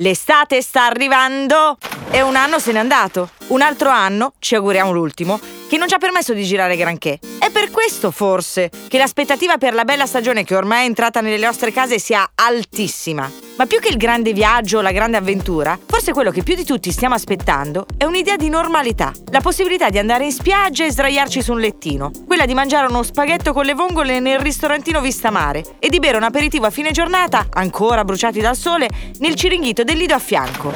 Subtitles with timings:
[0.00, 1.76] L'estate sta arrivando
[2.10, 3.30] e un anno se n'è andato.
[3.48, 7.18] Un altro anno, ci auguriamo l'ultimo, che non ci ha permesso di girare granché.
[7.38, 11.44] È per questo, forse, che l'aspettativa per la bella stagione che ormai è entrata nelle
[11.44, 13.30] nostre case sia altissima.
[13.56, 16.64] Ma più che il grande viaggio o la grande avventura, forse quello che più di
[16.64, 19.12] tutti stiamo aspettando è un'idea di normalità.
[19.30, 22.10] La possibilità di andare in spiaggia e sdraiarci su un lettino.
[22.26, 26.16] Quella di mangiare uno spaghetto con le vongole nel ristorantino Vista Mare e di bere
[26.16, 28.88] un aperitivo a fine giornata, ancora bruciati dal sole,
[29.18, 30.72] nel ciringhito del lido a fianco.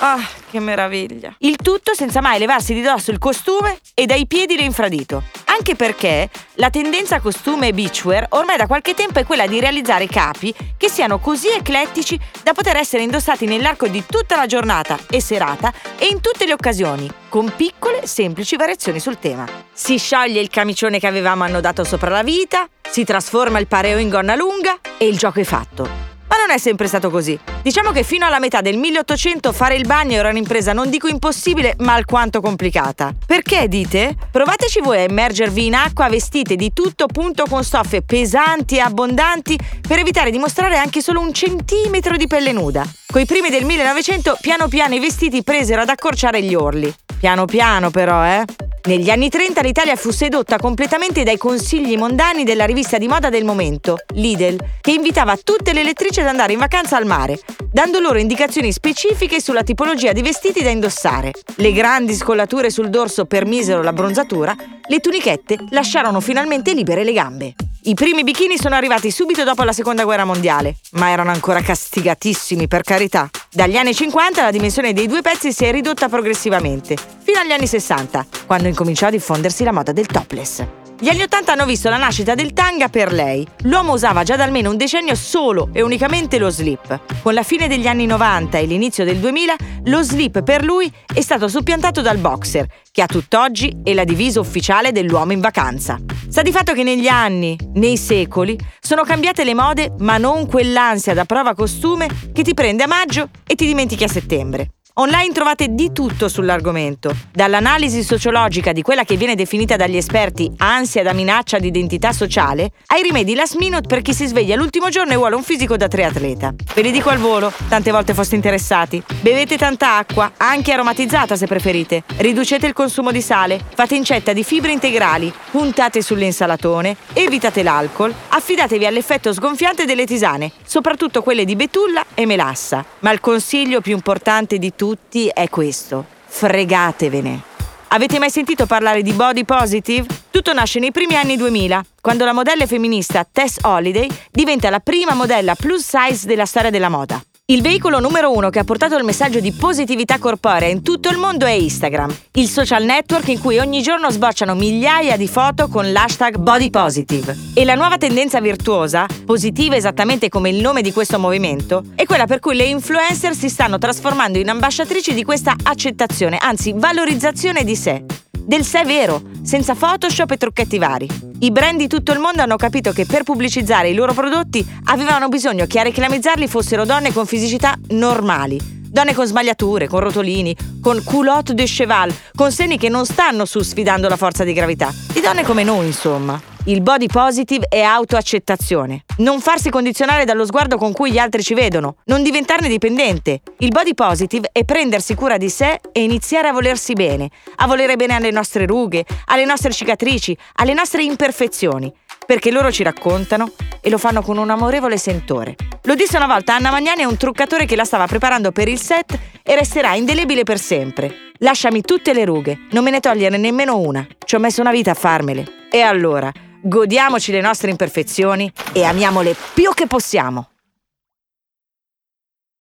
[0.00, 0.20] Ah,
[0.50, 1.34] che meraviglia.
[1.38, 5.22] Il tutto senza mai levarsi di dosso il costume e dai piedi l'infradito.
[5.46, 10.06] Anche perché la tendenza a costume beachwear ormai da qualche tempo è quella di realizzare
[10.06, 15.20] capi che siano così eclettici da poter essere indossati nell'arco di tutta la giornata e
[15.20, 19.46] serata e in tutte le occasioni, con piccole, semplici variazioni sul tema.
[19.72, 24.08] Si scioglie il camicione che avevamo annodato sopra la vita, si trasforma il pareo in
[24.08, 26.07] gonna lunga e il gioco è fatto.
[26.48, 27.38] Non è sempre stato così.
[27.60, 31.74] Diciamo che fino alla metà del 1800 fare il bagno era un'impresa non dico impossibile,
[31.80, 33.12] ma alquanto complicata.
[33.26, 34.16] Perché dite?
[34.30, 39.58] Provateci voi a immergervi in acqua vestite di tutto punto con stoffe pesanti e abbondanti
[39.86, 42.82] per evitare di mostrare anche solo un centimetro di pelle nuda.
[43.06, 46.90] Coi primi del 1900 piano piano i vestiti presero ad accorciare gli orli.
[47.18, 48.44] Piano piano però, eh?
[48.88, 53.44] Negli anni 30 l'Italia fu sedotta completamente dai consigli mondani della rivista di moda del
[53.44, 57.38] momento, Lidl, che invitava tutte le lettrici ad andare in vacanza al mare,
[57.70, 61.32] dando loro indicazioni specifiche sulla tipologia di vestiti da indossare.
[61.56, 67.54] Le grandi scollature sul dorso permisero la bronzatura, le tunichette lasciarono finalmente libere le gambe.
[67.88, 72.68] I primi bikini sono arrivati subito dopo la seconda guerra mondiale, ma erano ancora castigatissimi
[72.68, 73.30] per carità.
[73.50, 77.66] Dagli anni 50 la dimensione dei due pezzi si è ridotta progressivamente, fino agli anni
[77.66, 80.66] 60, quando incominciò a diffondersi la moda del topless.
[81.00, 83.46] Gli anni 80 hanno visto la nascita del tanga per lei.
[83.62, 87.00] L'uomo usava già da almeno un decennio solo e unicamente lo slip.
[87.22, 91.22] Con la fine degli anni 90 e l'inizio del 2000, lo slip per lui è
[91.22, 95.98] stato soppiantato dal boxer, che a tutt'oggi è la divisa ufficiale dell'uomo in vacanza.
[96.28, 101.14] Sta di fatto che negli anni, nei secoli, sono cambiate le mode, ma non quell'ansia
[101.14, 104.72] da prova costume che ti prende a maggio e ti dimentichi a settembre.
[105.00, 111.04] Online trovate di tutto sull'argomento, dall'analisi sociologica di quella che viene definita dagli esperti ansia
[111.04, 115.12] da minaccia di identità sociale, ai rimedi last minute per chi si sveglia l'ultimo giorno
[115.12, 116.52] e vuole un fisico da triatleta.
[116.74, 119.00] Ve li dico al volo, tante volte foste interessati.
[119.20, 122.02] Bevete tanta acqua, anche aromatizzata se preferite.
[122.16, 128.84] Riducete il consumo di sale, fate incetta di fibre integrali, puntate sull'insalatone, evitate l'alcol, affidatevi
[128.84, 132.84] all'effetto sgonfiante delle tisane, soprattutto quelle di betulla e melassa.
[132.98, 136.06] Ma il consiglio più importante di tutti tutti è questo.
[136.24, 137.42] Fregatevene.
[137.88, 140.06] Avete mai sentito parlare di body positive?
[140.30, 145.12] Tutto nasce nei primi anni 2000, quando la modella femminista Tess Holiday diventa la prima
[145.12, 147.22] modella plus size della storia della moda.
[147.50, 151.16] Il veicolo numero uno che ha portato il messaggio di positività corporea in tutto il
[151.16, 155.90] mondo è Instagram, il social network in cui ogni giorno sbocciano migliaia di foto con
[155.90, 157.34] l'hashtag body positive.
[157.54, 162.26] E la nuova tendenza virtuosa, positiva esattamente come il nome di questo movimento, è quella
[162.26, 167.76] per cui le influencer si stanno trasformando in ambasciatrici di questa accettazione, anzi valorizzazione di
[167.76, 168.04] sé
[168.48, 171.06] del sé vero, senza Photoshop e trucchetti vari.
[171.40, 175.28] I brand di tutto il mondo hanno capito che per pubblicizzare i loro prodotti avevano
[175.28, 178.58] bisogno che a reclamizzarli fossero donne con fisicità normali.
[178.90, 183.60] Donne con smagliature, con rotolini, con culotte de cheval, con seni che non stanno su
[183.60, 184.90] sfidando la forza di gravità.
[185.12, 186.47] Di donne come noi, insomma.
[186.68, 189.04] Il body positive è autoaccettazione.
[189.18, 191.96] Non farsi condizionare dallo sguardo con cui gli altri ci vedono.
[192.04, 193.40] Non diventarne dipendente.
[193.60, 197.30] Il body positive è prendersi cura di sé e iniziare a volersi bene.
[197.56, 201.90] A volere bene alle nostre rughe, alle nostre cicatrici, alle nostre imperfezioni.
[202.26, 205.54] Perché loro ci raccontano e lo fanno con un amorevole sentore.
[205.84, 208.78] Lo disse una volta Anna Magnani a un truccatore che la stava preparando per il
[208.78, 211.32] set e resterà indelebile per sempre.
[211.38, 214.06] Lasciami tutte le rughe, non me ne togliere nemmeno una.
[214.22, 215.46] Ci ho messo una vita a farmele.
[215.70, 216.30] E allora,
[216.60, 220.48] godiamoci le nostre imperfezioni e amiamole più che possiamo.